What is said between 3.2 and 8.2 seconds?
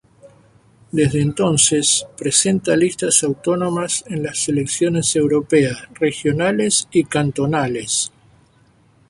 autónomas en las elecciones europeas, regionales y cantonales.